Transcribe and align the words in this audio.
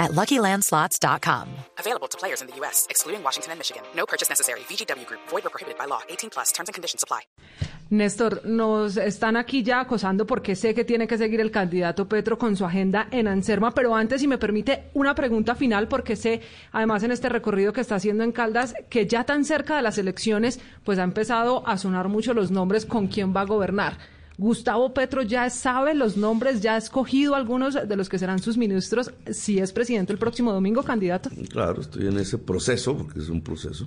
at 0.00 0.10
LuckyLandSlots.com. 0.12 1.46
Available 1.78 2.08
to 2.08 2.18
players 2.18 2.40
in 2.40 2.48
the 2.48 2.56
U.S., 2.60 2.86
excluding 2.90 3.22
Washington 3.22 3.52
and 3.52 3.60
Michigan. 3.60 3.82
No 3.94 4.06
purchase 4.06 4.28
necessary. 4.28 4.60
VGW 4.60 5.06
Group. 5.06 5.20
Void 5.28 5.46
or 5.46 5.50
prohibited 5.50 5.78
by 5.78 5.86
law. 5.86 6.00
18 6.08 6.30
plus. 6.30 6.50
Terms 6.52 6.68
and 6.68 6.74
conditions 6.74 7.04
apply. 7.04 7.20
Néstor, 7.90 8.44
nos 8.44 8.96
están 8.96 9.36
aquí 9.36 9.64
ya 9.64 9.80
acosando 9.80 10.24
porque 10.24 10.54
sé 10.54 10.74
que 10.74 10.84
tiene 10.84 11.08
que 11.08 11.18
seguir 11.18 11.40
el 11.40 11.50
candidato 11.50 12.08
Petro 12.08 12.38
con 12.38 12.54
su 12.54 12.64
agenda 12.64 13.08
en 13.10 13.26
Anserma, 13.26 13.72
pero 13.72 13.96
antes, 13.96 14.20
si 14.20 14.28
me 14.28 14.38
permite, 14.38 14.90
una 14.94 15.16
pregunta 15.16 15.56
final 15.56 15.88
porque 15.88 16.14
sé, 16.14 16.40
además 16.70 17.02
en 17.02 17.10
este 17.10 17.28
recorrido 17.28 17.72
que 17.72 17.80
está 17.80 17.96
haciendo 17.96 18.22
en 18.22 18.30
Caldas, 18.30 18.74
que 18.88 19.08
ya 19.08 19.24
tan 19.24 19.44
cerca 19.44 19.74
de 19.74 19.82
las 19.82 19.98
elecciones, 19.98 20.60
pues 20.84 21.00
ha 21.00 21.02
empezado 21.02 21.66
a 21.66 21.78
sonar 21.78 22.06
mucho 22.06 22.32
los 22.32 22.52
nombres 22.52 22.86
con 22.86 23.08
quién 23.08 23.34
va 23.34 23.40
a 23.40 23.46
gobernar. 23.46 23.98
Gustavo 24.40 24.94
Petro 24.94 25.20
ya 25.20 25.50
sabe 25.50 25.94
los 25.94 26.16
nombres, 26.16 26.62
ya 26.62 26.76
ha 26.76 26.78
escogido 26.78 27.34
algunos 27.34 27.74
de 27.74 27.94
los 27.94 28.08
que 28.08 28.18
serán 28.18 28.38
sus 28.38 28.56
ministros 28.56 29.12
si 29.30 29.58
es 29.58 29.70
presidente 29.70 30.14
el 30.14 30.18
próximo 30.18 30.50
domingo, 30.50 30.82
candidato. 30.82 31.28
Claro, 31.50 31.82
estoy 31.82 32.06
en 32.06 32.16
ese 32.16 32.38
proceso, 32.38 32.96
porque 32.96 33.18
es 33.18 33.28
un 33.28 33.42
proceso. 33.42 33.86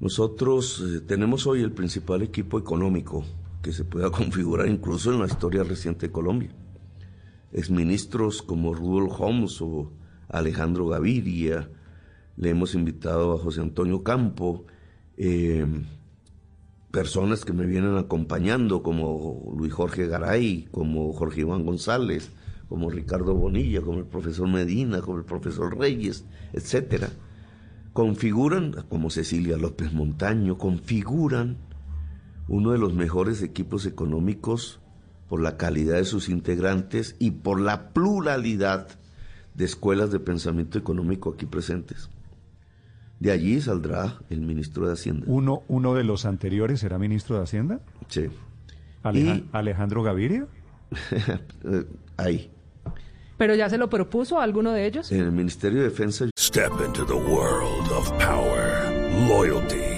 Nosotros 0.00 0.82
eh, 0.84 1.02
tenemos 1.02 1.46
hoy 1.46 1.62
el 1.62 1.70
principal 1.70 2.22
equipo 2.22 2.58
económico 2.58 3.24
que 3.62 3.72
se 3.72 3.84
pueda 3.84 4.10
configurar 4.10 4.66
incluso 4.66 5.12
en 5.12 5.20
la 5.20 5.26
historia 5.26 5.62
reciente 5.62 6.08
de 6.08 6.12
Colombia. 6.12 6.50
Exministros 7.52 8.42
como 8.42 8.74
Rudolf 8.74 9.20
Holmes 9.20 9.62
o 9.62 9.92
Alejandro 10.28 10.88
Gaviria, 10.88 11.70
le 12.36 12.50
hemos 12.50 12.74
invitado 12.74 13.34
a 13.34 13.38
José 13.38 13.60
Antonio 13.60 14.02
Campo, 14.02 14.66
eh, 15.16 15.64
personas 16.90 17.44
que 17.44 17.52
me 17.52 17.66
vienen 17.66 17.96
acompañando 17.96 18.82
como 18.82 19.54
Luis 19.56 19.72
Jorge 19.72 20.06
Garay, 20.06 20.68
como 20.70 21.12
Jorge 21.12 21.42
Iván 21.42 21.64
González, 21.64 22.30
como 22.68 22.90
Ricardo 22.90 23.34
Bonilla, 23.34 23.82
como 23.82 23.98
el 23.98 24.06
profesor 24.06 24.48
Medina, 24.48 25.00
como 25.00 25.18
el 25.18 25.24
profesor 25.24 25.78
Reyes, 25.78 26.24
etcétera 26.52 27.10
configuran, 27.98 28.84
como 28.88 29.10
Cecilia 29.10 29.56
López 29.56 29.92
Montaño, 29.92 30.56
configuran 30.56 31.56
uno 32.46 32.70
de 32.70 32.78
los 32.78 32.94
mejores 32.94 33.42
equipos 33.42 33.86
económicos 33.86 34.78
por 35.28 35.42
la 35.42 35.56
calidad 35.56 35.96
de 35.96 36.04
sus 36.04 36.28
integrantes 36.28 37.16
y 37.18 37.32
por 37.32 37.60
la 37.60 37.88
pluralidad 37.92 38.86
de 39.54 39.64
escuelas 39.64 40.12
de 40.12 40.20
pensamiento 40.20 40.78
económico 40.78 41.30
aquí 41.30 41.44
presentes. 41.46 42.08
De 43.20 43.32
allí 43.32 43.60
saldrá 43.60 44.18
el 44.30 44.40
ministro 44.42 44.86
de 44.86 44.92
Hacienda. 44.92 45.24
¿Uno, 45.26 45.62
uno 45.68 45.94
de 45.94 46.04
los 46.04 46.24
anteriores 46.24 46.80
será 46.80 46.98
ministro 46.98 47.36
de 47.36 47.42
Hacienda? 47.42 47.80
Sí. 48.08 48.28
¿Alejandro 49.52 50.02
Gaviria? 50.02 50.46
Ahí. 52.16 52.50
¿Pero 53.36 53.54
ya 53.54 53.68
se 53.70 53.78
lo 53.78 53.88
propuso 53.88 54.40
a 54.40 54.44
alguno 54.44 54.72
de 54.72 54.86
ellos? 54.86 55.12
En 55.12 55.20
el 55.20 55.32
Ministerio 55.32 55.78
de 55.78 55.84
Defensa. 55.84 56.26
Step 56.38 56.72
into 56.84 57.04
the 57.06 57.14
world 57.14 57.90
of 57.92 58.10
power, 58.18 58.92
loyalty, 59.28 59.97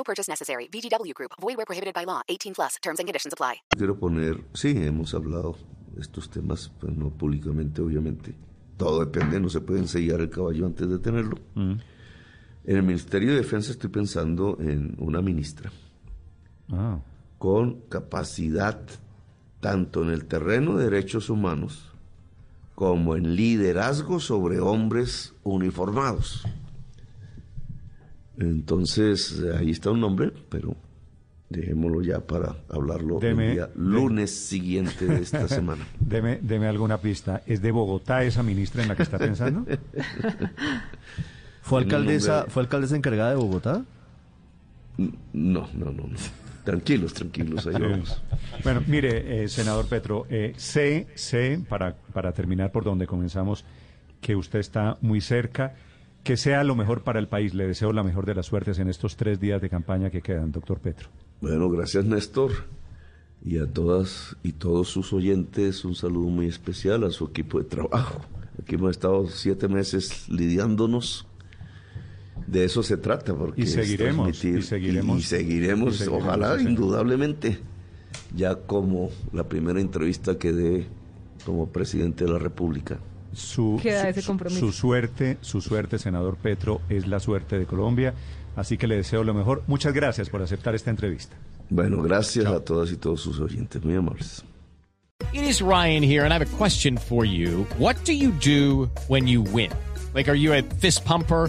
No 0.00 0.04
purchase 0.04 0.30
necessary. 0.30 0.66
VGW 0.72 1.12
Group. 1.12 1.32
Void 1.38 1.56
where 1.58 1.66
prohibited 1.66 1.92
by 1.92 2.04
law. 2.06 2.22
18 2.28 2.54
plus. 2.54 2.78
Terms 2.80 3.00
and 3.00 3.06
conditions 3.06 3.34
apply. 3.34 3.56
Quiero 3.76 3.98
poner, 3.98 4.42
sí, 4.54 4.68
hemos 4.70 5.12
hablado 5.12 5.56
de 5.94 6.00
estos 6.00 6.30
temas, 6.30 6.70
pues 6.80 6.96
no 6.96 7.10
públicamente, 7.10 7.82
obviamente. 7.82 8.34
Todo 8.78 9.04
depende, 9.04 9.38
no 9.38 9.50
se 9.50 9.60
puede 9.60 9.80
ensellar 9.80 10.20
el 10.22 10.30
caballo 10.30 10.64
antes 10.64 10.88
de 10.88 10.98
tenerlo. 10.98 11.36
En 11.54 11.82
el 12.64 12.82
Ministerio 12.82 13.32
de 13.32 13.36
Defensa 13.36 13.72
estoy 13.72 13.90
pensando 13.90 14.56
en 14.58 14.96
una 14.98 15.20
ministra 15.20 15.70
Ah. 16.72 16.98
con 17.38 17.80
capacidad 17.90 18.80
tanto 19.60 20.02
en 20.02 20.08
el 20.10 20.24
terreno 20.26 20.78
de 20.78 20.84
derechos 20.84 21.28
humanos 21.28 21.90
como 22.74 23.16
en 23.16 23.34
liderazgo 23.36 24.18
sobre 24.20 24.60
hombres 24.60 25.34
uniformados. 25.42 26.46
Entonces, 28.40 29.40
ahí 29.58 29.70
está 29.70 29.90
un 29.90 30.00
nombre, 30.00 30.32
pero 30.48 30.74
dejémoslo 31.50 32.00
ya 32.02 32.20
para 32.20 32.56
hablarlo 32.70 33.20
Deme- 33.20 33.48
el 33.48 33.54
día 33.54 33.70
lunes 33.76 34.30
siguiente 34.34 35.04
de 35.06 35.20
esta 35.22 35.46
semana. 35.48 35.84
Deme, 36.00 36.38
deme 36.42 36.66
alguna 36.66 36.98
pista. 36.98 37.42
¿Es 37.46 37.60
de 37.62 37.70
Bogotá 37.70 38.24
esa 38.24 38.42
ministra 38.42 38.82
en 38.82 38.88
la 38.88 38.96
que 38.96 39.02
está 39.02 39.18
pensando? 39.18 39.66
¿Fue 41.62 41.80
alcaldesa, 41.80 42.32
nombre- 42.36 42.50
¿Fue 42.50 42.62
alcaldesa 42.62 42.96
encargada 42.96 43.30
de 43.30 43.36
Bogotá? 43.36 43.84
No, 44.96 45.68
no, 45.74 45.86
no, 45.86 45.92
no. 45.92 46.16
Tranquilos, 46.64 47.14
tranquilos, 47.14 47.66
ahí 47.66 47.74
vamos. 47.80 48.22
Bueno, 48.64 48.82
mire, 48.86 49.44
eh, 49.44 49.48
senador 49.48 49.86
Petro, 49.86 50.26
eh, 50.28 50.52
sé, 50.58 51.06
sé, 51.14 51.58
para, 51.68 51.96
para 52.12 52.32
terminar 52.32 52.70
por 52.72 52.84
donde 52.84 53.06
comenzamos, 53.06 53.64
que 54.20 54.36
usted 54.36 54.58
está 54.58 54.98
muy 55.00 55.22
cerca. 55.22 55.74
Que 56.22 56.36
sea 56.36 56.64
lo 56.64 56.74
mejor 56.76 57.02
para 57.02 57.18
el 57.18 57.28
país. 57.28 57.54
Le 57.54 57.66
deseo 57.66 57.92
la 57.92 58.02
mejor 58.02 58.26
de 58.26 58.34
las 58.34 58.46
suertes 58.46 58.78
en 58.78 58.88
estos 58.88 59.16
tres 59.16 59.40
días 59.40 59.60
de 59.60 59.70
campaña 59.70 60.10
que 60.10 60.20
quedan, 60.20 60.52
doctor 60.52 60.78
Petro. 60.78 61.08
Bueno, 61.40 61.70
gracias 61.70 62.04
Néstor. 62.04 62.52
Y 63.42 63.58
a 63.58 63.66
todas 63.66 64.36
y 64.42 64.52
todos 64.52 64.88
sus 64.88 65.14
oyentes, 65.14 65.84
un 65.86 65.94
saludo 65.94 66.28
muy 66.28 66.46
especial 66.46 67.04
a 67.04 67.10
su 67.10 67.24
equipo 67.24 67.58
de 67.58 67.64
trabajo. 67.64 68.20
Aquí 68.60 68.74
hemos 68.74 68.90
estado 68.90 69.26
siete 69.28 69.66
meses 69.66 70.28
lidiándonos. 70.28 71.26
De 72.46 72.64
eso 72.64 72.82
se 72.82 72.96
trata, 72.98 73.34
porque 73.34 73.62
Y 73.62 73.66
seguiremos, 73.66 74.28
y 74.28 74.34
seguiremos, 74.34 74.60
y 74.60 74.62
seguiremos, 74.62 75.18
y 75.18 75.22
seguiremos, 75.22 76.08
ojalá, 76.08 76.60
indudablemente, 76.60 77.58
ya 78.34 78.56
como 78.56 79.10
la 79.32 79.48
primera 79.48 79.80
entrevista 79.80 80.36
que 80.36 80.52
dé 80.52 80.86
como 81.44 81.68
presidente 81.70 82.24
de 82.24 82.32
la 82.32 82.38
República. 82.38 82.98
Su, 83.32 83.78
Queda 83.82 84.02
su- 84.02 84.08
ese 84.08 84.22
compromiso. 84.24 84.60
su 84.60 84.72
suerte, 84.72 85.38
su 85.40 85.60
suerte, 85.60 85.98
senador 85.98 86.36
Petro, 86.36 86.80
es 86.88 87.06
la 87.06 87.20
suerte 87.20 87.58
de 87.58 87.66
Colombia. 87.66 88.14
Así 88.56 88.76
que 88.76 88.86
le 88.86 88.96
deseo 88.96 89.22
lo 89.24 89.32
mejor. 89.34 89.62
Muchas 89.68 89.92
gracias 89.94 90.28
por 90.28 90.42
aceptar 90.42 90.74
esta 90.74 90.90
entrevista. 90.90 91.36
Bueno, 91.68 92.02
gracias 92.02 92.46
a 92.46 92.60
todas 92.60 92.90
y 92.90 92.96
todos 92.96 93.20
sus 93.20 93.38
oyentes, 93.38 93.82
muy 93.84 93.94
amables. 93.94 94.44
It 95.32 95.42
is 95.42 95.60
Ryan 95.60 96.02
here, 96.02 96.24
and 96.24 96.32
I 96.32 96.36
have 96.36 96.42
a 96.42 96.58
question 96.58 96.96
for 96.98 97.24
you. 97.24 97.64
What 97.78 97.96
do 98.04 98.12
you 98.12 98.32
do 98.44 98.90
when 99.08 99.28
you 99.28 99.42
win? 99.52 99.70
Like, 100.14 100.28
are 100.28 100.36
you 100.38 100.52
a 100.52 100.62
fist 100.80 101.04
pumper? 101.04 101.48